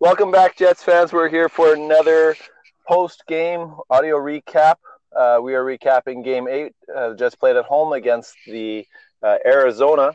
[0.00, 1.12] Welcome back, Jets fans.
[1.12, 2.34] We're here for another
[2.88, 4.76] post-game audio recap.
[5.14, 6.72] Uh, we are recapping Game Eight.
[6.96, 8.86] Uh, Jets played at home against the
[9.22, 10.12] uh, Arizona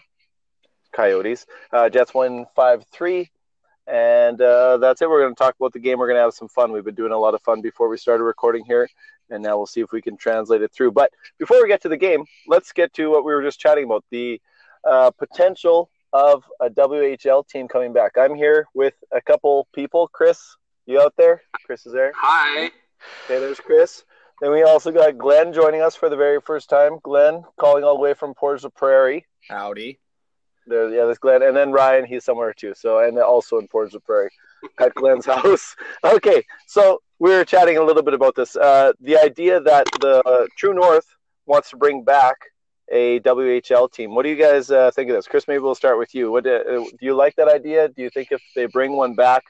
[0.92, 1.46] Coyotes.
[1.72, 3.30] Uh, Jets win five-three,
[3.86, 5.10] and uh, that's it.
[5.10, 6.00] We're going to talk about the game.
[6.00, 6.72] We're going to have some fun.
[6.72, 8.90] We've been doing a lot of fun before we started recording here,
[9.30, 10.94] and now we'll see if we can translate it through.
[10.94, 13.84] But before we get to the game, let's get to what we were just chatting
[13.84, 14.42] about: the
[14.84, 18.14] uh, potential of a WHL team coming back.
[18.18, 20.08] I'm here with a couple people.
[20.08, 21.42] Chris, you out there?
[21.66, 22.14] Chris is there.
[22.16, 22.68] Hi.
[23.26, 24.06] Okay, there's Chris.
[24.40, 27.00] Then we also got Glenn joining us for the very first time.
[27.04, 29.26] Glenn calling all the way from Portage Prairie.
[29.50, 30.00] Howdy.
[30.68, 32.06] There, yeah, there's Glenn, and then Ryan.
[32.06, 32.74] He's somewhere too.
[32.76, 34.32] So, and also in Portage Prairie,
[34.80, 35.76] at Glenn's house.
[36.02, 38.56] Okay, so we were chatting a little bit about this.
[38.56, 41.08] Uh, the idea that the uh, True North
[41.46, 42.38] wants to bring back
[42.92, 44.16] a WHL team.
[44.16, 45.28] What do you guys uh, think of this?
[45.28, 46.32] Chris, maybe we'll start with you.
[46.32, 47.90] What do, uh, do you like that idea?
[47.90, 49.44] Do you think if they bring one back,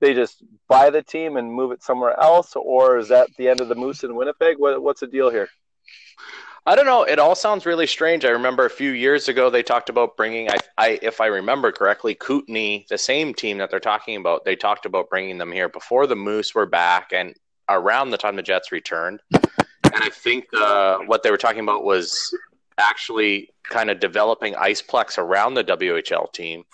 [0.00, 3.60] they just buy the team and move it somewhere else, or is that the end
[3.60, 4.58] of the Moose in Winnipeg?
[4.58, 5.48] What, what's the deal here?
[6.66, 7.02] I don't know.
[7.02, 8.24] It all sounds really strange.
[8.24, 11.70] I remember a few years ago they talked about bringing, I, I if I remember
[11.72, 14.46] correctly, Kootenay, the same team that they're talking about.
[14.46, 17.34] They talked about bringing them here before the Moose were back and
[17.68, 19.20] around the time the Jets returned.
[19.34, 22.34] And I think uh, what they were talking about was
[22.78, 26.64] actually kind of developing Iceplex around the WHL team.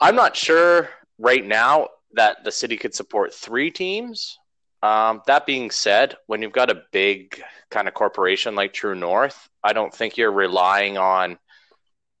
[0.00, 4.38] I'm not sure right now that the city could support three teams.
[4.82, 9.48] Um, that being said, when you've got a big kind of corporation like True North,
[9.62, 11.38] I don't think you're relying on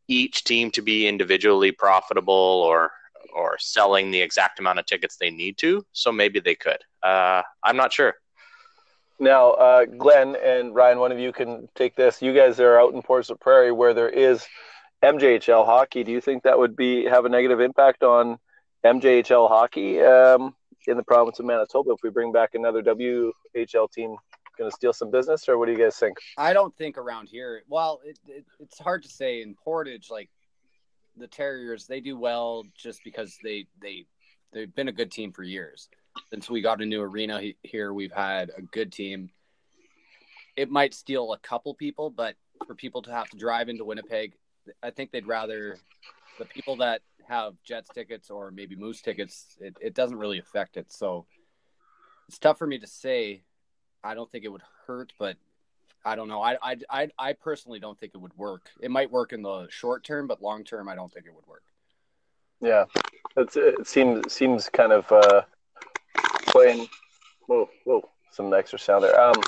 [0.08, 2.90] each team to be individually profitable or
[3.34, 5.84] or selling the exact amount of tickets they need to.
[5.92, 6.78] So maybe they could.
[7.02, 8.14] Uh, I'm not sure.
[9.18, 12.22] Now, uh, Glenn and Ryan, one of you can take this.
[12.22, 14.46] You guys are out in la Prairie where there is
[15.02, 16.04] MJHL hockey.
[16.04, 18.38] Do you think that would be have a negative impact on
[18.84, 20.54] MJHL hockey um,
[20.86, 24.16] in the province of Manitoba if we bring back another WHL team?
[24.58, 26.18] Going to steal some business, or what do you guys think?
[26.36, 27.62] I don't think around here.
[27.68, 29.40] Well, it, it, it's hard to say.
[29.40, 30.28] In Portage, like
[31.16, 34.04] the Terriers, they do well just because they they
[34.52, 35.88] they've been a good team for years
[36.30, 39.30] since we got a new arena here, we've had a good team.
[40.56, 42.36] It might steal a couple people, but
[42.66, 44.34] for people to have to drive into Winnipeg,
[44.82, 45.78] I think they'd rather
[46.38, 50.76] the people that have Jets tickets or maybe Moose tickets, it, it doesn't really affect
[50.76, 50.92] it.
[50.92, 51.26] So
[52.28, 53.42] it's tough for me to say.
[54.04, 55.36] I don't think it would hurt, but
[56.04, 56.42] I don't know.
[56.42, 58.68] I, I, I, I personally don't think it would work.
[58.80, 61.46] It might work in the short term, but long term, I don't think it would
[61.46, 61.62] work.
[62.60, 62.84] Yeah,
[63.36, 65.42] it's, it seems seems kind of uh,
[66.52, 66.86] playing.
[67.46, 69.18] Whoa, whoa, some extra sound there.
[69.20, 69.42] Um,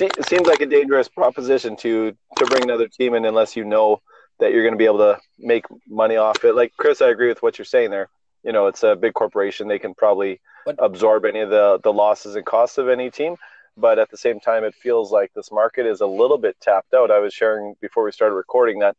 [0.00, 4.00] it seems like a dangerous proposition to to bring another team in unless you know
[4.38, 6.54] that you're going to be able to make money off it.
[6.54, 8.08] Like Chris, I agree with what you're saying there.
[8.44, 11.92] You know, it's a big corporation; they can probably but, absorb any of the the
[11.92, 13.36] losses and costs of any team.
[13.76, 16.94] But at the same time, it feels like this market is a little bit tapped
[16.94, 17.12] out.
[17.12, 18.96] I was sharing before we started recording that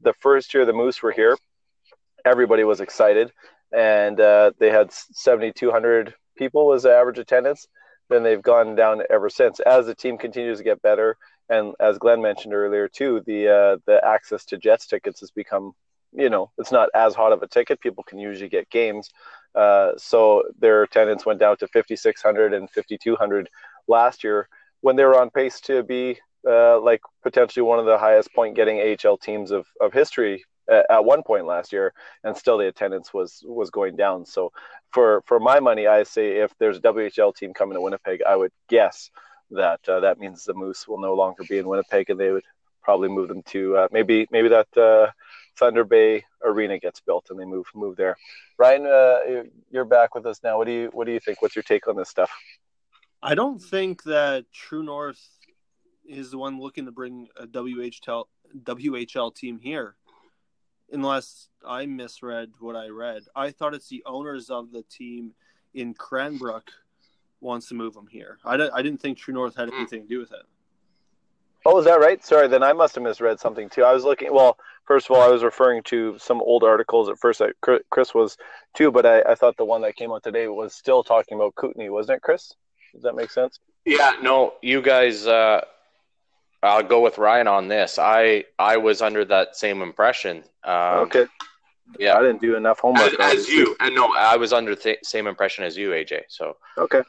[0.00, 1.36] the first year the Moose were here,
[2.24, 3.30] everybody was excited,
[3.72, 7.66] and uh, they had 7,200 people was the average attendance.
[8.08, 9.60] Then they've gone down ever since.
[9.60, 11.16] As the team continues to get better,
[11.48, 15.72] and as Glenn mentioned earlier too, the uh, the access to Jets tickets has become,
[16.12, 17.80] you know, it's not as hot of a ticket.
[17.80, 19.08] People can usually get games,
[19.54, 23.48] uh, so their attendance went down to 5,600 and 5,200
[23.88, 24.48] last year
[24.80, 28.56] when they were on pace to be uh, like potentially one of the highest point
[28.56, 31.92] getting AHL teams of, of history at one point last year,
[32.24, 34.24] and still the attendance was was going down.
[34.24, 34.52] So
[34.90, 38.36] for for my money, I say if there's a WHL team coming to Winnipeg, I
[38.36, 39.10] would guess
[39.50, 42.44] that uh, that means the Moose will no longer be in Winnipeg, and they would
[42.82, 45.10] probably move them to uh, maybe maybe that uh,
[45.58, 48.16] Thunder Bay Arena gets built and they move move there.
[48.58, 50.58] Ryan, uh, you're back with us now.
[50.58, 51.42] What do you what do you think?
[51.42, 52.30] What's your take on this stuff?
[53.22, 55.22] I don't think that True North
[56.04, 58.24] is the one looking to bring a WHL
[58.64, 59.94] WHL team here
[60.92, 63.22] unless I misread what I read.
[63.34, 65.32] I thought it's the owners of the team
[65.74, 66.70] in Cranbrook
[67.40, 68.38] wants to move them here.
[68.44, 69.76] I, I didn't think True North had hmm.
[69.76, 70.42] anything to do with it.
[71.64, 72.24] Oh, is that right?
[72.24, 73.84] Sorry, then I must have misread something too.
[73.84, 74.32] I was looking.
[74.32, 77.08] Well, first of all, I was referring to some old articles.
[77.08, 77.50] At first, I,
[77.90, 78.36] Chris was
[78.74, 81.54] too, but I, I thought the one that came out today was still talking about
[81.54, 82.54] Kootenay, wasn't it, Chris?
[82.92, 83.60] Does that make sense?
[83.84, 84.14] Yeah.
[84.20, 85.26] No, you guys.
[85.26, 85.60] Uh,
[86.62, 87.98] I'll go with Ryan on this.
[87.98, 90.44] I I was under that same impression.
[90.64, 91.26] Um, okay.
[91.98, 93.12] Yeah, I didn't do enough homework.
[93.20, 96.22] As, as you, and no, I was under the same impression as you, AJ.
[96.28, 97.02] So okay.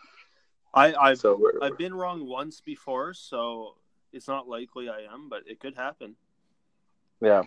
[0.73, 3.75] I I've so we're, I've been wrong once before, so
[4.11, 6.15] it's not likely I am, but it could happen.
[7.21, 7.44] Yeah.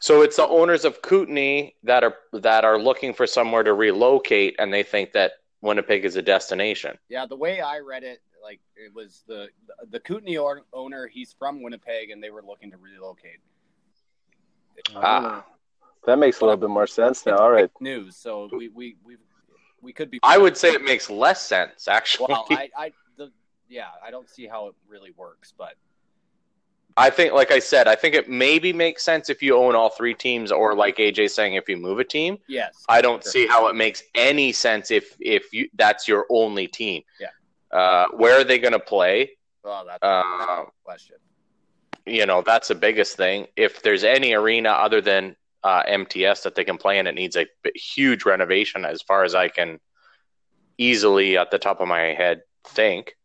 [0.00, 4.56] So it's the owners of Kootenay that are that are looking for somewhere to relocate,
[4.58, 6.98] and they think that Winnipeg is a destination.
[7.08, 9.48] Yeah, the way I read it, like it was the
[9.90, 11.06] the Kootenay or- owner.
[11.08, 13.40] He's from Winnipeg, and they were looking to relocate.
[14.94, 15.44] Ah.
[16.06, 17.38] That makes a little bit more sense now.
[17.38, 17.70] All right.
[17.80, 18.16] News.
[18.16, 19.16] So we we we
[19.80, 20.20] we could be.
[20.22, 22.26] I would say it makes less sense, actually.
[22.28, 23.32] Well, I I the
[23.68, 25.74] yeah, I don't see how it really works, but
[26.96, 29.88] I think, like I said, I think it maybe makes sense if you own all
[29.88, 32.38] three teams, or like AJ saying, if you move a team.
[32.48, 33.32] yes, I don't Sure.
[33.32, 37.02] see how it makes any sense if if you that's your only team.
[37.18, 37.28] Yeah.
[37.74, 39.32] Uh, where are they going to play?
[39.64, 41.16] Well, that's Uh, a question.
[42.06, 43.48] You know, that's the biggest thing.
[43.56, 47.36] If there's any arena other than uh, MTS that they can play in, it needs
[47.36, 49.80] a huge renovation, as far as I can
[50.78, 53.16] easily, at the top of my head, think.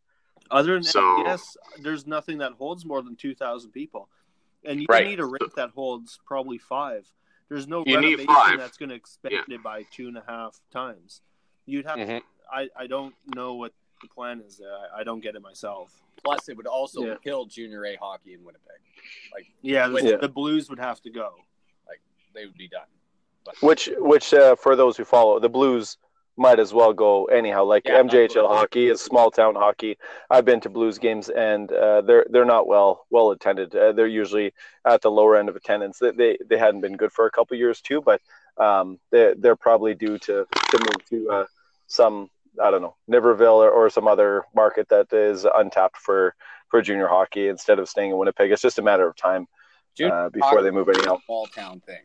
[0.50, 4.08] Other than So- MTS, there's nothing that holds more than two thousand people,
[4.64, 5.06] and you Right.
[5.06, 7.06] need a rink that holds probably five.
[7.48, 11.20] There's no You renovation that's going to expand it by two and a half times.
[11.66, 11.98] You'd have.
[11.98, 12.22] Mhm.
[12.50, 14.72] I I don't know what the plan is there.
[14.94, 15.92] I, I don't get it myself.
[16.22, 17.14] Plus, it would also Yeah.
[17.22, 18.66] kill Junior A hockey in Winnipeg.
[19.62, 20.16] Yeah, the, Yeah.
[20.16, 21.34] the Blues would have to go.
[21.86, 22.00] Like,
[22.34, 22.86] they would be done.
[23.60, 25.96] Which, which uh, for those who follow, the Blues
[26.36, 27.64] might as well go anyhow.
[27.64, 29.96] Like Yeah, MJHL hockey is small town hockey.
[30.30, 33.74] I've been to Blues games, and uh, they're they're not well well attended.
[33.74, 34.52] Uh, they're usually
[34.86, 35.98] at the lower end of attendance.
[35.98, 38.22] They they, they hadn't been good for a couple years too, but
[38.56, 41.46] um, they they're probably due to to move to uh,
[41.88, 42.30] some
[42.62, 46.34] I don't know Niverville or, or some other market that is untapped for
[46.68, 48.50] for junior hockey instead of staying in Winnipeg.
[48.50, 49.46] It's just a matter of time
[50.04, 51.18] uh, before they move is a anyhow.
[51.26, 52.02] small town thing.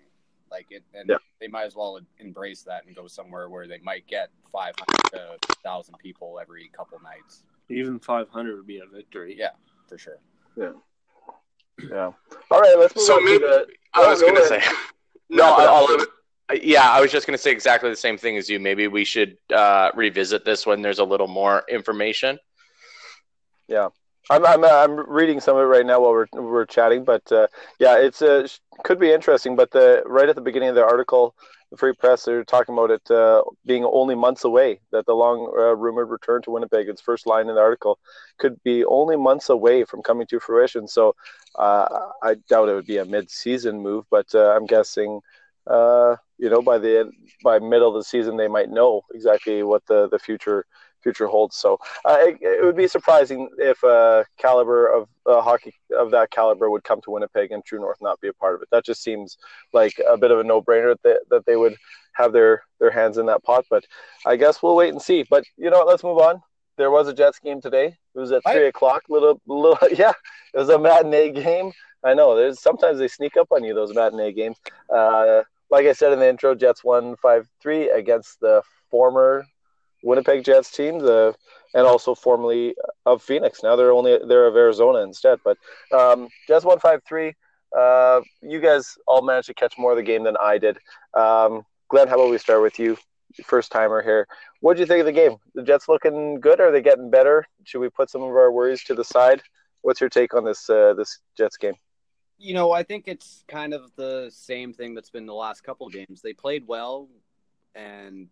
[0.52, 1.18] Like it, and Yeah.
[1.40, 4.76] they might as well embrace that and go somewhere where they might get 500
[5.12, 9.36] to 1,000 people every couple nights Even 500 would be a victory.
[9.38, 9.50] Yeah.
[9.88, 10.20] for sure.
[10.56, 10.72] Yeah.
[11.90, 12.12] Yeah.
[12.52, 13.68] All right, let's move So on maybe- to the.
[13.94, 14.64] I was Go going to ahead.
[14.64, 14.76] say.
[15.30, 15.90] No, Wrap it up.
[15.90, 16.06] I'll,
[16.54, 18.60] yeah, I was just going to say exactly the same thing as you.
[18.60, 22.40] Maybe we should uh, revisit this when there's a little more information.
[23.68, 23.90] Yeah.
[24.28, 27.32] I'm I'm uh, I'm reading some of it right now while we're we're chatting, but
[27.32, 27.46] uh,
[27.78, 28.48] yeah, it's uh,
[28.84, 29.56] could be interesting.
[29.56, 31.36] But the right at the beginning of the article,
[31.70, 34.80] the Free Press, they're talking about it uh, being only months away.
[34.92, 38.00] That the long uh, rumored return to Winnipeg, its first line in the article,
[38.40, 40.88] could be only months away from coming to fruition.
[40.88, 41.16] So
[41.60, 41.88] uh,
[42.24, 45.22] I doubt it would be a mid-season move, but uh, I'm guessing.
[45.68, 47.14] Uh, you know, by the end,
[47.44, 50.66] by middle of the season, they might know exactly what the, the future
[51.02, 51.56] future holds.
[51.56, 56.32] So uh, it, it would be surprising if a caliber of uh, hockey of that
[56.32, 58.70] caliber would come to Winnipeg and True North not be a part of it.
[58.72, 59.38] That just seems
[59.72, 61.76] like a bit of a no-brainer that, that they would
[62.14, 63.66] have their their hands in that pot.
[63.70, 63.86] But
[64.26, 65.24] I guess we'll wait and see.
[65.30, 66.42] But you know, what, let's move on.
[66.78, 67.96] There was a Jets game today.
[68.16, 68.56] It was at What?
[68.56, 69.04] three o'clock.
[69.08, 70.12] Little, little, yeah,
[70.54, 71.72] it was a matinee game.
[72.04, 72.36] I know.
[72.36, 74.58] There's sometimes they sneak up on you those matinee games.
[74.94, 79.46] Uh, like I said in the intro, Jets won five three against the former
[80.04, 81.36] Winnipeg Jets team, the
[81.74, 82.76] and also formerly
[83.06, 83.62] of Phoenix.
[83.64, 85.40] Now they're only they're of Arizona instead.
[85.44, 85.58] But
[85.92, 87.34] um, Jets won five three.
[87.76, 90.78] Uh, you guys all managed to catch more of the game than I did.
[91.14, 92.98] Um, Glenn, how about we start with you,
[93.44, 94.28] first timer here?
[94.62, 95.38] What do you think of the game?
[95.56, 96.60] The Jets looking good?
[96.60, 97.46] Are they getting better?
[97.66, 99.42] Should we put some of our worries to the side?
[99.82, 101.76] What's your take on this uh, this Jets game?
[102.38, 105.88] You know, I think it's kind of the same thing that's been the last couple
[105.90, 106.22] games.
[106.22, 107.08] They played well,
[107.74, 108.28] and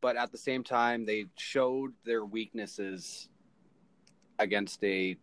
[0.00, 3.28] but at the same time, they showed their weaknesses
[4.38, 5.16] against a.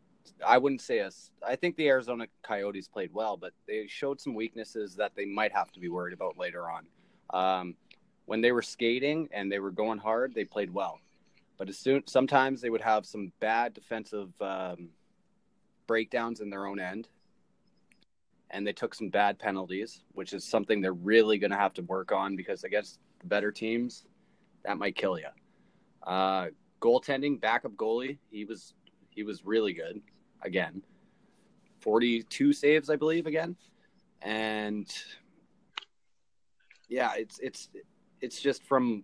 [0.45, 1.11] I wouldn't say a.
[1.45, 5.51] I think the Arizona Coyotes played well, but they showed some weaknesses that they might
[5.53, 6.87] have to be worried about later on.
[7.31, 7.75] Um,
[8.25, 10.99] when they were skating and they were going hard, they played well,
[11.57, 14.29] but as soon sometimes they would have some bad defensive.
[14.41, 14.89] Um,
[15.87, 17.07] breakdowns in their own end.
[18.51, 21.81] And they took some bad penalties which is something they're really going to have to
[21.83, 24.05] work on because against the better teams
[24.63, 25.27] that might kill you
[26.03, 26.47] uh
[26.79, 28.75] goaltending backup goalie he was
[29.09, 30.01] he was really good
[30.41, 30.81] again.
[31.79, 33.55] 42 saves i believe again.
[34.21, 34.87] And
[36.87, 37.69] yeah it's it's
[38.21, 39.03] it's just from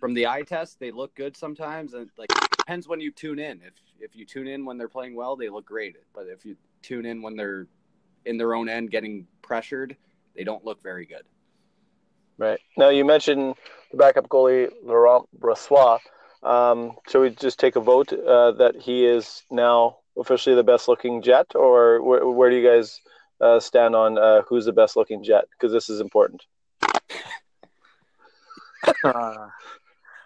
[0.00, 1.94] from the eye test they look good sometimes.
[1.94, 3.60] And like depends when you tune in.
[3.62, 6.56] If if you tune in when they're playing well they look great but if you
[6.82, 7.66] tune in when they're
[8.24, 9.96] in their own end getting pressured
[10.34, 11.22] they don't look very good
[12.38, 12.60] Right.
[12.76, 13.54] Now you mentioned
[13.90, 16.00] the backup goalie Laurent Brossoit.
[16.42, 20.86] Um, should we just take a vote uh, that he is now officially the best
[20.86, 23.00] looking Jet, or where, where do you guys
[23.40, 25.46] uh, stand on uh, who's the best looking Jet?
[25.50, 26.44] Because this is important.
[29.02, 29.48] Uh,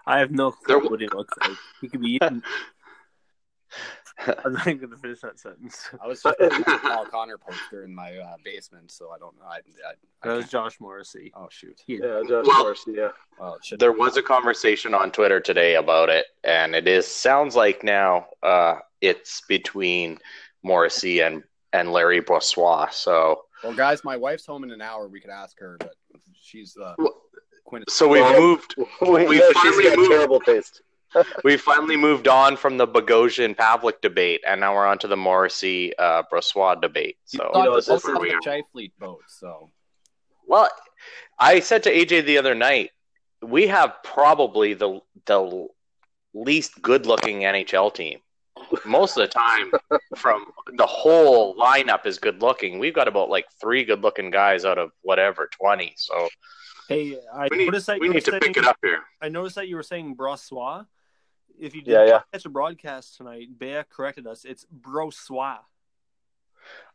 [0.07, 1.57] I have no clue what he looks like.
[1.81, 2.43] He could be eating.
[4.45, 5.89] I'm not even gonna finish that sentence.
[6.03, 9.45] I was just a Paul Connor poster in my uh, basement, so I don't know.
[9.47, 9.95] I, I, I
[10.29, 11.33] That was can't- Josh Morrissey.
[11.35, 11.81] oh shoot!
[11.87, 12.93] He- Yeah, Josh Well- Morrissey.
[12.97, 13.09] Yeah.
[13.41, 17.07] Oh, it should There was a conversation on Twitter today about it, and it is
[17.07, 20.19] sounds like now uh, it's between
[20.63, 22.93] Morrissey and and Larry Brossoit.
[22.93, 25.09] So Well, guys, my wife's home in an hour.
[25.09, 25.95] We could ask her, but
[26.35, 26.95] she's the
[27.65, 27.87] quintessential.
[27.95, 30.11] so we've moved We, We know she's finally got moved.
[30.11, 30.83] terrible taste.
[31.45, 35.17] we finally moved on from the Bogosian Pavelec debate, and now we're on to the
[35.17, 37.17] Morrissey uh, Brossoit debate.
[37.25, 38.41] So thought know, the it's boat just- on the
[38.75, 39.71] Scheifele boat, so
[40.47, 40.69] Well,
[41.39, 42.91] I said to AJ the other night,
[43.43, 45.67] we have probably the the
[46.35, 48.19] least good-looking NHL team.
[48.85, 49.73] Most of the time,
[50.17, 50.45] from
[50.77, 52.79] the whole lineup is good-looking.
[52.79, 55.95] We've got about like three good-looking guys out of whatever twenty.
[55.97, 56.29] So
[56.89, 58.77] Hey, I we need, noticed that we you were need to saying, pick it up
[58.83, 59.01] here.
[59.23, 60.87] I noticed that you were saying Brossoit.
[61.59, 62.21] If you did Yeah, not yeah.
[62.33, 64.45] catch a broadcast tonight, Bea corrected us.
[64.45, 65.59] It's Brossoit.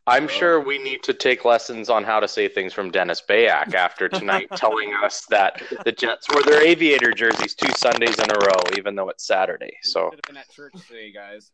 [0.08, 3.74] I'm sure we need to take lessons on how to say things from Dennis Beyak
[3.74, 8.38] after tonight telling us that the Jets wore their aviator jerseys two Sundays in a
[8.38, 9.66] row, even though it's Saturday.
[9.82, 11.50] we So could have been at church today, guys.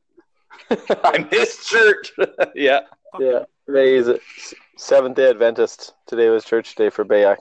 [1.05, 2.13] I missed church.
[2.55, 2.81] yeah.
[3.19, 3.45] Yeah.
[3.67, 4.19] He's a
[4.77, 5.95] Seventh Day Adventist.
[6.07, 7.39] Today was church day for Beyak.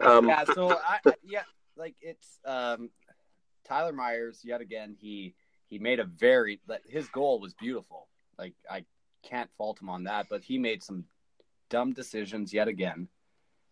[0.00, 1.42] Um, yeah, so I, I- yeah,
[1.76, 2.90] like it's um,
[3.64, 4.96] Tyler Myers yet again.
[4.98, 5.34] He
[5.68, 8.08] he made a very his goal was beautiful.
[8.38, 8.84] Like I
[9.22, 11.04] can't fault him on that, but he made some
[11.70, 13.08] dumb decisions yet again.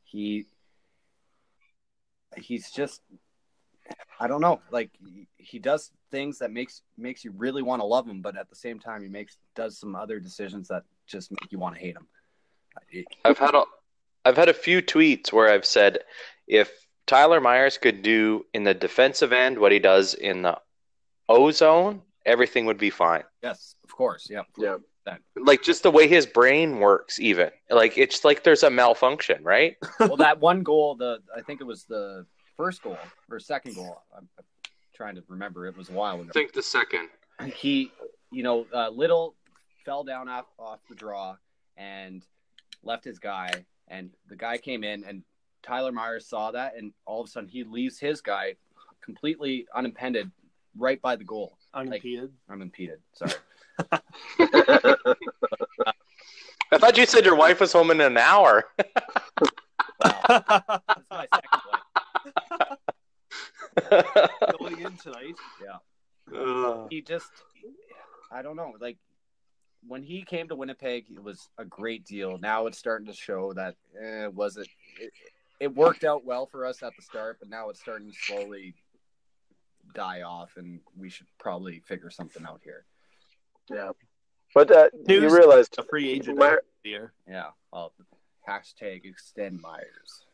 [0.04, 0.46] He
[2.36, 3.02] he's just
[4.18, 4.60] I don't know.
[4.70, 4.90] Like
[5.36, 8.56] he does things that makes makes you really want to love him, but at the
[8.56, 11.96] same time, he makes does some other decisions that just make you want to hate
[11.96, 12.06] him.
[13.24, 13.64] I've had a
[14.24, 16.00] I've had a few tweets where I've said
[16.46, 16.70] if
[17.10, 20.56] Tyler Myers could do in the defensive end what he does in the
[21.28, 23.24] O zone, everything would be fine.
[23.42, 24.28] yes, of course.
[24.30, 24.42] Yeah.
[24.56, 24.76] Yeah.
[25.36, 29.76] Like just the way his brain works, even like it's like there's a malfunction, right?
[29.98, 32.26] well, that one goal, the I think it was the
[32.56, 32.98] first goal
[33.28, 34.02] or second goal.
[34.16, 34.44] I'm, I'm
[34.94, 35.66] trying to remember.
[35.66, 36.28] It was a while ago.
[36.28, 37.08] I think the second.
[37.56, 37.90] He,
[38.30, 39.34] you know, uh, Little
[39.84, 41.34] fell down off off the draw
[41.76, 42.24] and
[42.84, 43.50] left his guy,
[43.88, 45.24] and the guy came in, and
[45.62, 48.56] Tyler Myers saw that, and all of a sudden he leaves his guy
[49.02, 50.30] completely unimpeded
[50.76, 51.58] right by the goal.
[51.74, 52.32] Unimpeded.
[52.48, 53.00] Unimpeded.
[53.12, 53.32] Sorry.
[56.72, 58.64] I thought you said your wife was home in an hour.
[60.02, 60.22] Wow.
[60.38, 61.60] That's my second
[63.90, 64.30] wife.
[64.58, 65.34] Going in tonight.
[65.62, 66.86] Yeah.
[66.88, 67.30] He just
[68.30, 68.96] I don't know, like
[69.86, 72.38] when he came to Winnipeg, it was a great deal.
[72.38, 74.68] Now it's starting to show that eh, it wasn't.
[75.00, 75.12] It,
[75.60, 78.74] it worked out well for us at the start, but now it's starting to slowly
[79.94, 82.84] die off, and we should probably figure something out here.
[83.70, 83.90] yeah.
[84.54, 87.12] But uh, you News- realized A free agent Meyer- here.
[87.28, 87.50] Yeah.
[87.72, 87.92] Well,
[88.48, 90.24] hashtag extend Myers.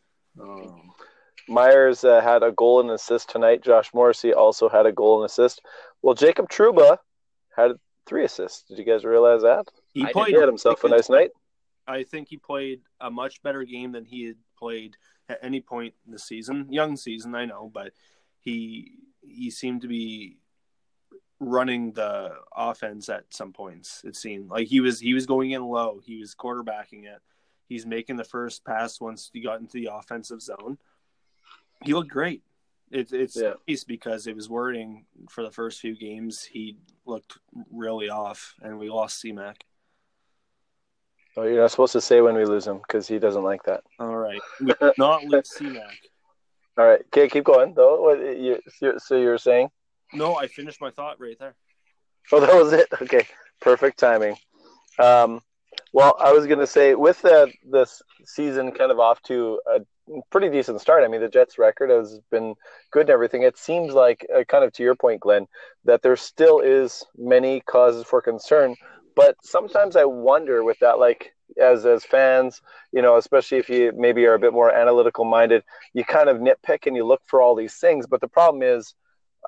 [1.48, 3.62] Myers uh, had a goal and assist tonight.
[3.62, 5.60] Josh Morrissey also had a goal and assist.
[6.02, 6.98] Well, Jacob Trouba
[7.54, 7.72] had
[8.06, 8.62] three assists.
[8.68, 9.66] Did you guys realize that?
[9.92, 10.28] He I played.
[10.28, 11.30] He had himself a nice night.
[11.86, 14.96] I think he played a much better game than he had played
[15.28, 16.66] at any point in the season.
[16.70, 17.92] Young season, I know, but
[18.40, 18.92] he
[19.22, 20.38] he seemed to be
[21.40, 24.02] running the offense at some points.
[24.04, 26.00] It seemed like he was he was going in low.
[26.04, 27.20] He was quarterbacking it.
[27.68, 30.78] He's making the first pass once he got into the offensive zone.
[31.84, 32.42] He looked great.
[32.92, 33.54] It, it's Yeah.
[33.68, 36.44] nice because it was worrying for the first few games.
[36.44, 37.38] He looked
[37.72, 39.56] really off, and we lost CMAC.
[41.36, 43.82] Oh, you're not supposed to say when we lose him because he doesn't like that.
[43.98, 45.82] All right, we not lose CMAC.
[46.78, 48.02] All right, okay, keep going though.
[48.02, 48.60] What you,
[48.98, 49.68] so you were saying?
[50.12, 51.54] No, I finished my thought right there.
[52.32, 52.88] Oh, that was it.
[53.02, 53.26] Okay,
[53.60, 54.36] perfect timing.
[54.98, 55.42] Um,
[55.92, 59.80] well, I was going to say with the this season kind of off to a
[60.30, 61.04] pretty decent start.
[61.04, 62.54] I mean, the Jets' record has been
[62.90, 63.42] good and everything.
[63.42, 65.46] It seems like, uh, kind of to your point, Glenn,
[65.84, 68.76] that there still is many causes for concern.
[69.16, 72.60] But sometimes I wonder with that, like as as fans,
[72.92, 76.36] you know, especially if you maybe are a bit more analytical minded, you kind of
[76.36, 78.06] nitpick and you look for all these things.
[78.06, 78.94] But the problem is,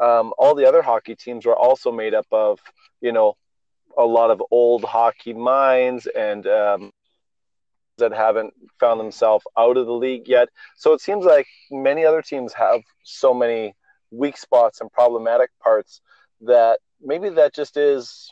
[0.00, 2.60] um, all the other hockey teams were also made up of,
[3.00, 3.36] you know,
[3.96, 6.92] a lot of old hockey minds and um,
[7.98, 10.48] that haven't found themselves out of the league yet.
[10.76, 13.74] So it seems like many other teams have so many
[14.10, 16.00] weak spots and problematic parts
[16.42, 18.30] that maybe that just is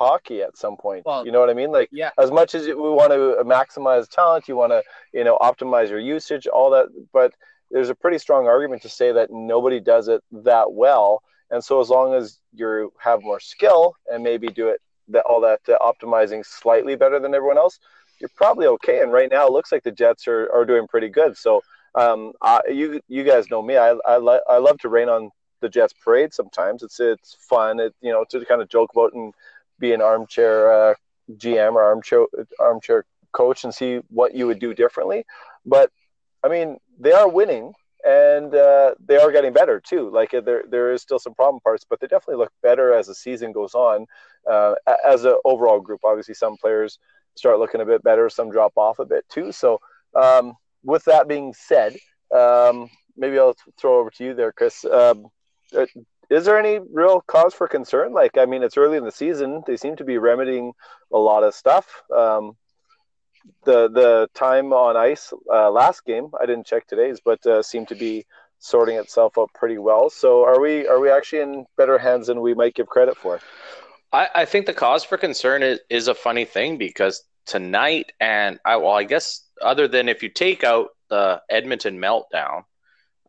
[0.00, 1.02] hockey at some point.
[1.04, 1.70] Well, you know what I mean?
[1.70, 2.10] Like Yeah.
[2.24, 3.22] as much as we want to
[3.58, 4.82] maximize talent, you want to,
[5.18, 6.86] you know, optimize your usage, all that.
[7.12, 7.30] But
[7.70, 11.22] there's a pretty strong argument to say that nobody does it that well.
[11.52, 12.24] And so as long as
[12.60, 17.18] you have more skill and maybe do it that all that uh, optimizing slightly better
[17.20, 17.78] than everyone else,
[18.20, 19.00] you're probably okay.
[19.02, 21.36] And right now, it looks like the Jets are, are doing pretty good.
[21.36, 21.62] So
[21.94, 23.76] um, I, you you guys know me.
[23.76, 25.30] I I, lo- I love to rain on
[25.60, 26.32] the Jets parade.
[26.32, 27.80] Sometimes it's it's fun.
[27.80, 29.32] It you know to kind of joke about and
[29.80, 30.94] be an armchair uh,
[31.32, 32.26] GM or armchair
[32.58, 35.24] armchair coach and see what you would do differently.
[35.66, 35.90] But
[36.44, 40.10] I mean, they are winning and uh, they are getting better too.
[40.10, 43.14] Like there, there is still some problem parts, but they definitely look better as the
[43.14, 44.06] season goes on.
[44.50, 46.98] Uh, as an overall group, obviously, some players
[47.34, 49.52] start looking a bit better, some drop off a bit too.
[49.52, 49.80] So,
[50.14, 51.96] um, with that being said,
[52.34, 54.84] um, maybe I'll throw over to you there, Chris.
[54.84, 55.26] Um,
[55.76, 55.86] uh,
[56.30, 58.12] is there any real cause for concern?
[58.12, 60.72] Like, I mean, it's early in the season; they seem to be remedying
[61.12, 62.02] a lot of stuff.
[62.16, 62.56] Um,
[63.64, 66.30] the the time on ice uh, last game.
[66.40, 68.26] I didn't check today's, but uh, seemed to be
[68.58, 70.10] sorting itself out pretty well.
[70.10, 73.40] So are we are we actually in better hands than we might give credit for?
[74.12, 78.58] I, I think the cause for concern is, is a funny thing because tonight and
[78.64, 82.64] I well I guess other than if you take out the Edmonton meltdown,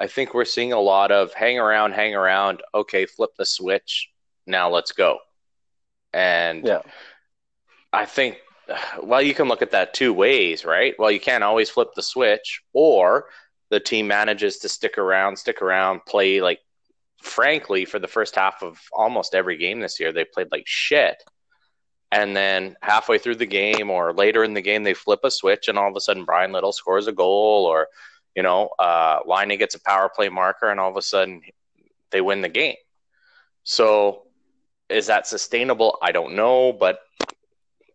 [0.02, 2.64] I think we're seeing a lot of hang around, hang around.
[2.74, 4.10] Okay, flip the switch.
[4.48, 5.20] Now let's go.
[6.12, 6.82] And yeah.
[7.94, 8.40] I think
[9.02, 10.96] well, you can look at that two ways, right?
[10.98, 13.26] Well, you can't always flip the switch, or
[13.70, 16.60] the team manages to stick around, stick around, play like,
[17.22, 21.24] frankly, for the first half of almost every game this year, they played like shit.
[22.12, 25.68] And then halfway through the game or later in the game, they flip a switch,
[25.68, 27.88] and all of a sudden, Bryan Little scores a goal, or,
[28.36, 31.42] you know, uh, Laine gets a power play marker, and all of a sudden,
[32.12, 32.76] they win the game.
[33.64, 34.24] So,
[34.90, 35.98] is that sustainable?
[36.02, 37.00] I don't know, but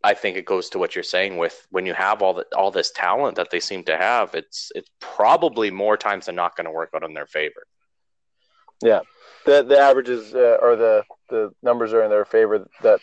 [0.04, 2.70] I think it goes to what you're saying with when you have all the, all
[2.70, 6.66] this talent that they seem to have, it's it's probably more times than not going
[6.66, 7.66] to work out in their favor.
[8.82, 9.00] Yeah,
[9.46, 12.68] the the averages uh, or the the numbers are in their favor.
[12.82, 13.00] That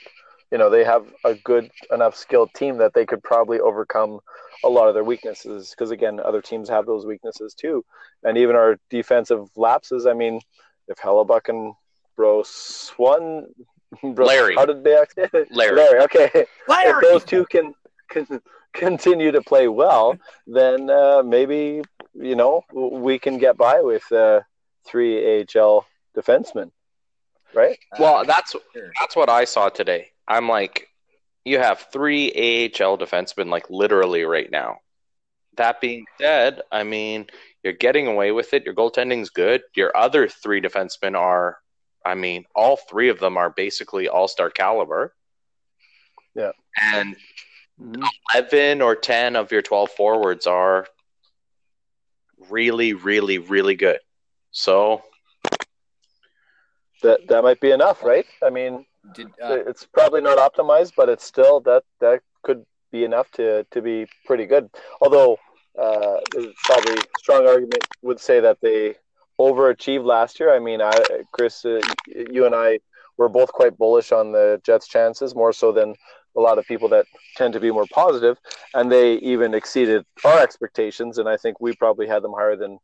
[0.53, 4.19] you know they have a good enough skilled team that they could probably overcome
[4.63, 5.71] a lot of their weaknesses.
[5.71, 7.83] Because again, other teams have those weaknesses too,
[8.23, 10.05] and even our defensive lapses.
[10.05, 10.39] I mean,
[10.87, 11.73] if Hellebuyck and
[12.15, 13.47] Bros won
[14.03, 14.53] Larry.
[14.53, 15.45] How did they actually?
[15.49, 15.75] Larry.
[15.75, 15.99] Larry.
[16.01, 16.45] Okay.
[16.67, 17.03] Larry.
[17.07, 17.73] If those two can,
[18.09, 18.39] can
[18.73, 21.81] continue to play well, then uh, maybe
[22.13, 24.41] you know we can get by with uh,
[24.85, 26.69] three AHL defensemen,
[27.55, 27.79] right?
[27.97, 28.55] Well, that's
[28.99, 30.12] that's what I saw today.
[30.27, 30.87] I'm like,
[31.45, 34.77] you have three AHL defensemen, like literally right now.
[35.57, 37.27] That being said, I mean,
[37.63, 38.65] you're getting away with it.
[38.65, 39.61] Your goaltending's good.
[39.75, 41.57] Your other three defensemen are
[42.05, 45.13] I mean, all three of them are basically all star caliber.
[46.35, 46.51] Yeah.
[46.81, 47.15] And
[47.79, 48.03] mm-hmm.
[48.33, 50.87] 11 or 10 of your 12 forwards are
[52.49, 53.99] really, really, really good.
[54.51, 55.03] So
[57.01, 58.25] that that might be enough, right?
[58.43, 63.03] I mean, Did, uh, it's probably not optimized, but it's still that that could be
[63.03, 64.69] enough to to be pretty good.
[65.01, 65.37] Although
[65.77, 66.17] uh,
[66.63, 68.95] probably strong argument would say that they
[69.39, 70.53] overachieved last year.
[70.53, 70.93] I mean, I,
[71.31, 72.79] Chris, uh, you and I
[73.17, 75.95] were both quite bullish on the Jets' chances, more so than
[76.35, 78.37] a lot of people that tend to be more positive,
[78.73, 81.17] and they even exceeded our expectations.
[81.17, 82.79] And I think we probably had them higher than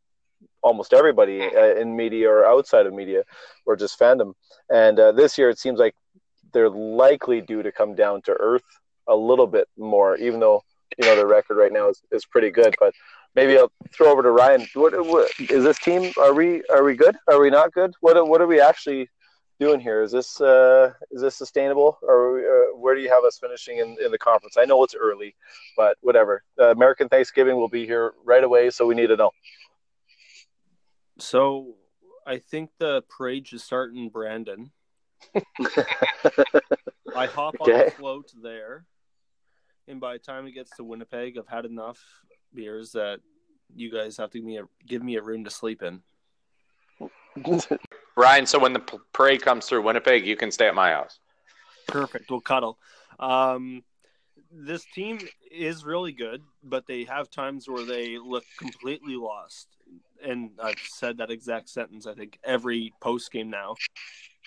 [0.62, 3.22] almost everybody uh, in media or outside of media,
[3.66, 4.34] or just fandom.
[4.68, 5.94] And uh, this year, it seems like
[6.52, 8.64] they're likely due to come down to earth
[9.06, 10.62] a little bit more, even though
[10.98, 12.74] you know their record right now is, is pretty good.
[12.78, 12.94] But
[13.34, 14.66] maybe I'll throw over to Ryan.
[14.74, 16.12] What, what is this team?
[16.20, 17.16] Are we are we good?
[17.28, 17.94] Are we not good?
[18.00, 19.08] What what are we actually
[19.60, 20.02] doing here?
[20.02, 23.96] Is this uh, is this sustainable, or uh, where do you have us finishing in,
[24.04, 24.56] in the conference?
[24.58, 25.36] I know it's early,
[25.76, 26.42] but whatever.
[26.58, 29.30] Uh, American Thanksgiving will be here right away, so we need to know.
[31.18, 31.74] So,
[32.26, 34.72] I think the parade should start in Brandon.
[37.16, 37.72] I hop okay.
[37.72, 38.84] on the float there,
[39.88, 42.02] and by the time it gets to Winnipeg, I've had enough
[42.54, 43.20] beers that
[43.74, 46.02] you guys have to give me a, give me a room to sleep in.
[48.16, 51.18] Ryan, so when the parade comes through Winnipeg, you can stay at my house.
[51.86, 52.30] Perfect.
[52.30, 52.78] We'll cuddle.
[53.18, 53.82] Um,
[54.52, 59.68] this team is really good, but they have times where they look completely lost.
[60.24, 63.76] And I've said that exact sentence, I think, every post game now.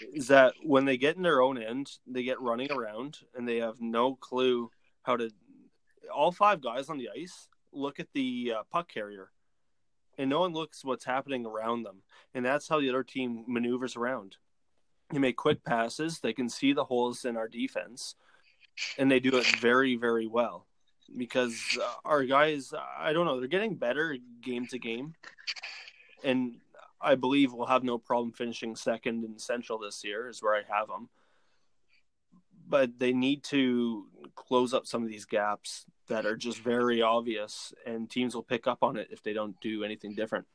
[0.02, 3.58] Is that when they get in their own end, they get running around and they
[3.58, 4.72] have no clue
[5.04, 5.30] how to.
[6.14, 9.30] All five guys on the ice look at the uh, puck carrier,
[10.18, 12.02] and no one looks what's happening around them,
[12.34, 14.38] and that's how the other team maneuvers around.
[15.12, 16.20] They make quick passes.
[16.20, 18.16] They can see the holes in our defense,
[18.98, 20.66] and they do it very, very well.
[21.16, 25.14] Because uh, our guys, I don't know, they're getting better game to game,
[26.24, 26.56] and
[27.04, 30.30] I believe we'll have no problem finishing second in Central this year.
[30.30, 31.10] Is where I have them
[32.68, 37.74] but they need to close up some of these gaps that are just very obvious,
[37.86, 40.46] and teams will pick up on it if they don't do anything different.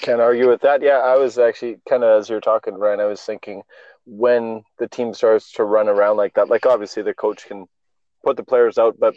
[0.00, 0.82] Can't argue with that.
[0.82, 3.00] Yeah, I was actually kind of as you're talking, Ryan.
[3.00, 3.62] I was thinking
[4.04, 7.66] when the team starts to run around like that, like obviously the coach can
[8.24, 9.14] put the players out, but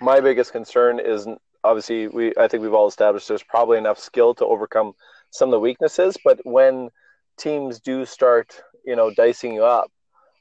[0.00, 1.26] my biggest concern is
[1.64, 4.92] obviously we I think we've all established there's probably enough skill to overcome
[5.30, 6.90] some of the weaknesses, but when
[7.36, 9.90] teams do start, you know, dicing you up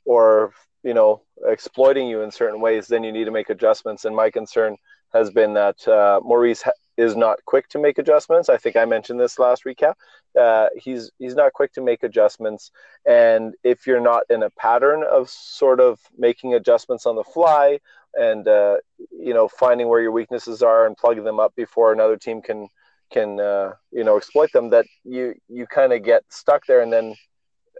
[0.06, 4.06] or you know exploiting you in certain ways, then you need to make adjustments.
[4.06, 4.78] And my concern
[5.14, 6.64] has been that uh, Maurice
[6.98, 8.50] is not quick to make adjustments.
[8.50, 9.94] I think I mentioned this last recap.
[10.40, 12.72] Uh, he's he's not quick to make adjustments,
[13.06, 17.80] and if you're not in a pattern of sort of making adjustments on the fly
[18.16, 18.78] and uh,
[19.12, 22.68] you know finding where your weaknesses are and plugging them up before another team can
[23.14, 26.82] can uh, you know exploit them, that you you kind of get stuck there.
[26.82, 27.16] And then,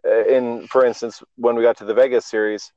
[0.08, 2.72] uh, in for instance, when we got to the Vegas series,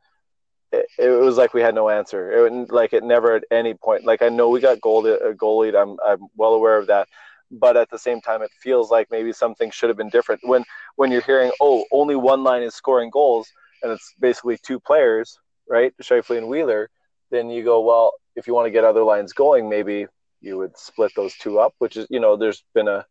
[0.73, 2.47] it, it, was like we had no answer.
[2.47, 4.05] It like it never at any point.
[4.05, 5.81] Like I know we got goal uh, goalied.
[5.81, 7.09] I'm I'm well aware of that.
[7.49, 10.40] But at the same time, it feels like maybe something should have been different.
[10.45, 10.64] When
[10.97, 13.49] when you're hearing, oh, only one line is scoring goals,
[13.83, 15.38] and it's basically two players,
[15.69, 16.90] right, Scheifele and Wheeler,
[17.31, 20.07] then you go, well, if you want to get other lines going, maybe
[20.41, 21.75] you would split those two up.
[21.79, 23.07] Which is, you know, there's been a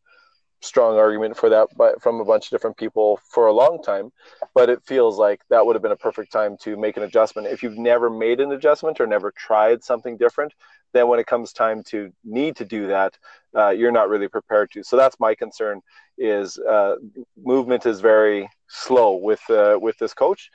[0.61, 4.11] strong argument for that but from a bunch of different people for a long time.
[4.53, 7.47] But it feels like that would have been a perfect time to make an adjustment.
[7.47, 10.53] If you've never made an adjustment or never tried something different
[10.95, 13.17] then when it comes time to need to do that
[13.55, 14.83] uh, you're not really prepared to.
[14.83, 15.81] So that's my concern
[16.17, 16.95] is uh,
[17.37, 20.49] movement is very slow with uh, with this coach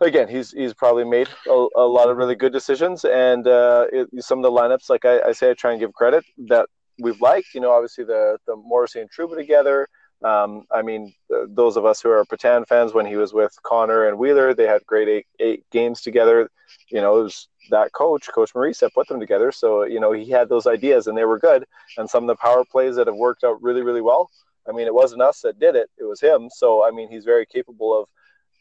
[0.00, 4.08] again, he's he's probably made a, a, lot of really good decisions, and uh, it,
[4.24, 7.20] some of the lineups, like I, I, say, I try and give credit that we've
[7.20, 7.48] liked.
[7.54, 9.88] You know, obviously the the Morrissey and Trouba together.
[10.24, 11.12] Um, I mean,
[11.48, 14.66] those of us who are Patan fans, when he was with Connor and Wheeler, they
[14.66, 16.48] had great eight, eight games together.
[16.88, 19.52] You know, it was that coach, Coach Maurice, that put them together.
[19.52, 21.64] So, you know, he had those ideas and they were good.
[21.98, 24.30] And some of the power plays that have worked out really, really well.
[24.66, 26.48] I mean, it wasn't us that did it, it was him.
[26.50, 28.08] So, I mean, he's very capable of,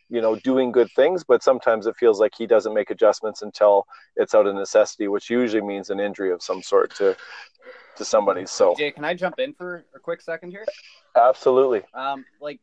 [0.09, 3.85] you know, doing good things, but sometimes it feels like he doesn't make adjustments until
[4.15, 7.15] it's out of necessity, which usually means an injury of some sort to
[7.97, 8.45] to somebody.
[8.45, 10.65] So, Jay, can I jump in for a quick second here?
[11.15, 11.83] Absolutely.
[11.93, 12.59] Um, like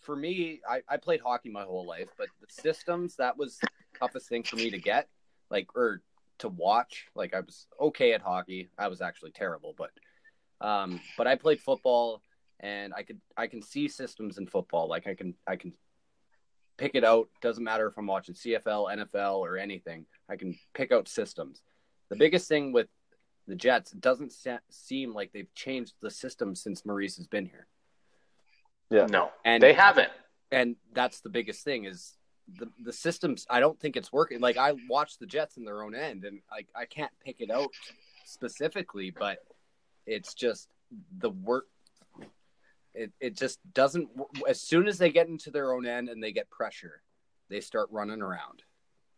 [0.00, 3.68] for me, I, I played hockey my whole life, but the systems that was the
[3.98, 5.08] toughest thing for me to get,
[5.50, 6.02] like or
[6.38, 7.06] to watch.
[7.14, 8.68] Like I was okay at hockey.
[8.78, 9.90] I was actually terrible, but
[10.66, 12.22] um, but I played football
[12.60, 14.88] and I could I can see systems in football.
[14.88, 15.72] Like I can I can
[16.78, 17.28] pick it out.
[17.42, 20.06] Doesn't matter if I'm watching CFL, NFL, or anything.
[20.28, 21.62] I can pick out systems.
[22.08, 22.86] The biggest thing with
[23.46, 24.32] the Jets, it doesn't
[24.70, 27.66] seem like they've changed the system since Maurice has been here.
[28.90, 30.10] Yeah, no, and they haven't.
[30.50, 32.16] And that's the biggest thing is
[32.56, 33.46] the the systems.
[33.50, 34.40] I don't think it's working.
[34.40, 37.50] Like I watch the Jets in their own end, and like I can't pick it
[37.50, 37.70] out
[38.24, 39.38] specifically, but
[40.06, 40.68] it's just
[41.18, 41.66] the work.
[42.94, 44.08] It it just doesn't.
[44.48, 47.02] As soon as they get into their own end and they get pressure,
[47.48, 48.62] they start running around.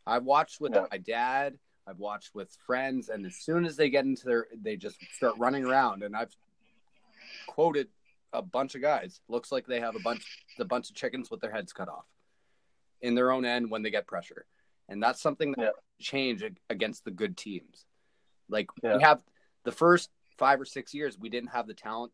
[0.06, 0.86] I've watched with yeah.
[0.90, 1.58] my dad
[1.90, 5.34] I've watched with friends, and as soon as they get into their, they just start
[5.38, 6.02] running around.
[6.02, 6.34] And I've
[7.48, 7.88] quoted
[8.32, 9.20] a bunch of guys.
[9.28, 10.24] Looks like they have a bunch,
[10.58, 12.04] a bunch of chickens with their heads cut off
[13.00, 14.46] in their own end when they get pressure,
[14.88, 15.70] and that's something that yeah.
[16.00, 17.86] change against the good teams.
[18.48, 18.96] Like yeah.
[18.96, 19.20] we have
[19.64, 22.12] the first five or six years, we didn't have the talent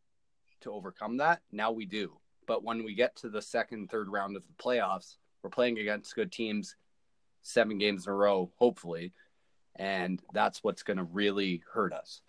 [0.63, 1.41] to overcome that.
[1.53, 2.13] Now we do.
[2.47, 6.15] But when we get to the second, third round of the playoffs, we're playing against
[6.15, 6.77] good teams
[7.43, 9.13] seven games in a row, hopefully
[9.79, 12.23] and that's what's going to really hurt us.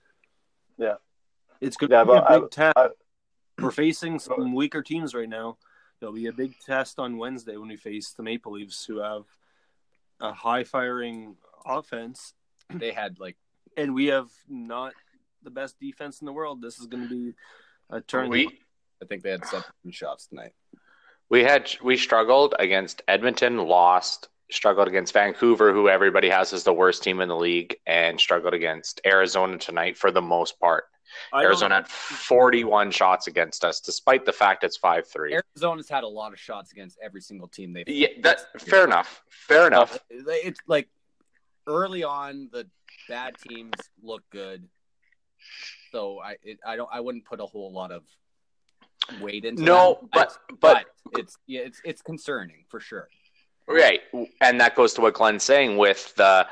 [0.78, 0.96] Yeah,
[1.62, 2.78] it's going to yeah, be a big test.
[3.60, 5.58] We're facing some weaker teams right now.
[6.00, 9.24] There'll be a big test on Wednesday when we face the Maple Leafs, who have
[10.20, 11.36] a high firing
[11.66, 12.34] offense.
[12.72, 13.38] They had like,
[13.76, 14.94] and we have not
[15.42, 16.62] the best defense in the world.
[16.62, 17.34] This is going to be
[17.90, 18.30] a turn.
[18.30, 18.60] We,
[19.02, 20.54] I think they had seven shots tonight.
[21.30, 26.74] We had we struggled against Edmonton, lost struggled against Vancouver, who everybody has as the
[26.74, 30.86] worst team in the league, and struggled against Arizona tonight for the most part.
[31.32, 35.34] I Arizona had 41 shots against us, despite the fact it's 5 3.
[35.56, 39.22] Arizona's had a lot of shots against every single team they've Yeah, that's fair enough.
[39.30, 39.98] Fair enough.
[40.10, 40.90] It's like
[41.66, 42.68] early on, the
[43.08, 44.68] bad teams look good.
[45.92, 48.04] So I it, I don't I wouldn't put a whole lot of
[49.22, 53.08] weight into no, but, but but it's yeah it's it's concerning for sure.
[53.68, 54.02] Right.
[54.42, 56.48] And that goes to what Glenn's saying with the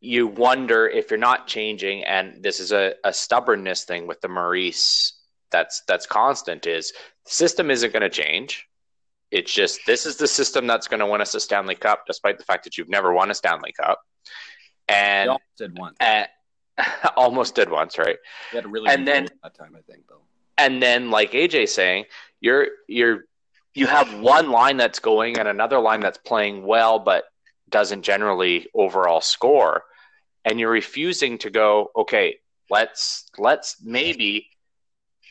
[0.00, 4.28] you wonder if you're not changing and this is a, a stubbornness thing with the
[4.28, 5.16] Maurice
[5.50, 6.92] that's that's constant is
[7.24, 8.66] the system isn't going to change.
[9.30, 12.38] It's just this is the system that's going to win us a Stanley Cup, despite
[12.38, 14.00] the fact that you've never won a Stanley Cup.
[14.88, 15.94] And Y'all did one.
[16.00, 16.24] uh,
[17.16, 18.16] almost did once, right?
[18.52, 20.22] You had a really and then- that time, I think, though.
[20.58, 22.06] And then, like AJ saying,
[22.40, 23.24] you're you're
[23.74, 27.24] you have one line that's going and another line that's playing well, but
[27.68, 29.84] doesn't generally overall score,
[30.46, 31.90] and you're refusing to go.
[31.94, 32.38] Okay,
[32.70, 34.48] let's let's maybe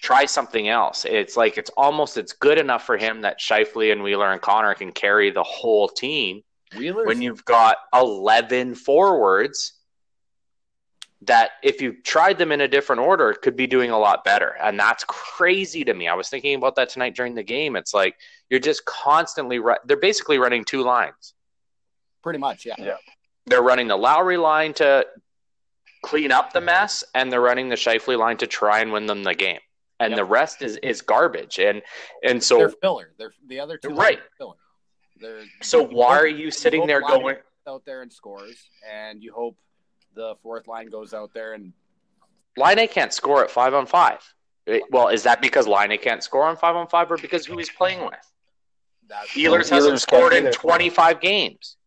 [0.02, 1.06] try something else.
[1.06, 4.76] It's like it's almost it's good enough for him that Scheifele and Wheeler and Connor
[4.76, 6.44] can carry the whole team
[6.78, 7.06] Wheeler.
[7.06, 9.74] when you've got 11 forwards
[11.28, 14.56] that if you tried them in a different order could be doing a lot better
[14.62, 17.94] and that's crazy to me i was thinking about that tonight during the game it's
[17.94, 18.16] like
[18.50, 21.34] you're just constantly ru- they're basically running two lines
[22.24, 22.74] pretty much, yeah.
[22.78, 22.98] Yeah.
[23.46, 25.06] they're running the lowry line to
[26.04, 29.24] clean up the mess and they're running the Scheifele line to try and win them
[29.24, 29.60] the game
[30.00, 30.18] and Yep.
[30.18, 31.82] the rest is is garbage and
[32.24, 33.14] and so They're filler.
[33.18, 33.90] They're the other two.
[33.90, 34.20] Right.
[34.20, 34.56] are Filler.
[35.20, 39.58] They're so why are you sitting there going out there and scores, and you hope
[40.16, 41.74] the fourth line goes out there and
[42.58, 44.20] Laine can't score at five on five.
[44.66, 47.58] It- well, is that because Laine can't score on five on five, or because who
[47.58, 48.32] he's playing with?
[49.08, 51.78] that's Ehlers Ehlers hasn't can't scored in 25 games.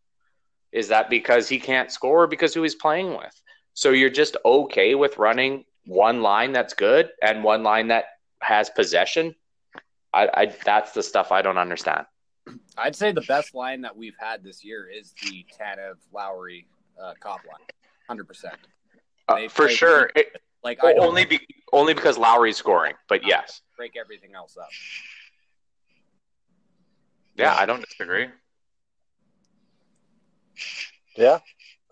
[0.71, 3.35] Is that because he can't score, or because who he's playing with?
[3.75, 8.05] So you're just okay with running one line that's good and one line that
[8.41, 9.35] has possession.
[10.13, 12.07] I, I that's the stuff I don't understand.
[12.77, 16.67] I'd say the best line that we've had this year is the Tanev Lowry
[17.03, 17.67] uh, Copp line,
[18.09, 18.57] hundred percent.
[19.29, 21.41] Uh, They for sure, it, Like I only be,
[21.73, 22.95] only because Lowry's scoring.
[23.09, 24.69] But yes, break everything else up.
[27.37, 28.27] yeah, I don't disagree.
[31.17, 31.39] Yeah,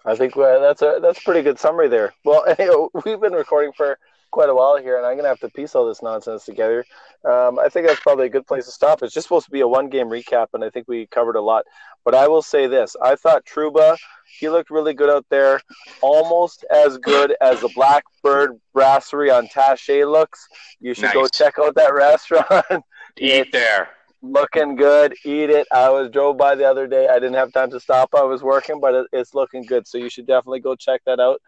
[0.05, 2.15] I think uh, that's a that's a pretty good summary there.
[2.25, 3.99] Well, anyway, we've been recording for
[4.37, 6.85] quite a while here, and I'm gonna have to piece all this nonsense together.
[7.25, 9.03] Um, I think that's probably a good place to stop.
[9.03, 11.41] It's just supposed to be a one game recap, and I think we covered a
[11.41, 11.65] lot.
[12.05, 13.97] But I will say this: I thought Trouba,
[14.39, 15.59] he looked really good out there,
[16.03, 20.47] almost as good as the Blackbird Brasserie on Taché looks.
[20.81, 22.85] You should go check out that restaurant.
[23.17, 23.89] Eat there.
[24.21, 25.15] looking good.
[25.25, 25.67] Eat it.
[25.73, 27.09] I was drove by the other day.
[27.09, 28.11] I didn't have time to stop.
[28.15, 29.87] I was working, but it, it's looking good.
[29.89, 31.41] So you should definitely go check that out.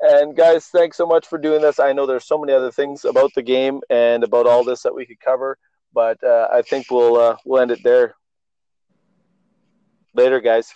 [0.00, 1.80] And guys, thanks so much for doing this.
[1.80, 4.94] I know there's so many other things about the game and about all this that
[4.94, 5.58] we could cover,
[5.92, 8.14] but uh, I think we'll uh, we'll end it there.
[10.14, 10.72] Later, guys.